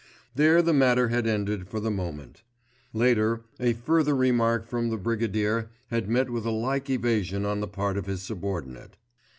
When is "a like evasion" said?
6.45-7.45